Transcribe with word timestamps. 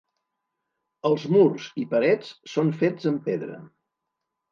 Els 1.09 1.25
murs 1.35 1.67
i 1.81 1.85
parets 1.91 2.31
són 2.55 2.73
fets 2.79 3.11
amb 3.13 3.21
pedra. 3.29 3.59